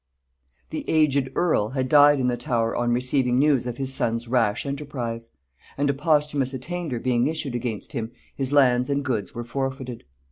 [0.71, 4.65] The aged earl had died in the Tower on receiving news of his son's rash
[4.65, 5.29] enterprise;
[5.77, 10.03] and a posthumous attainder being issued against him, his lands and goods were forfeited.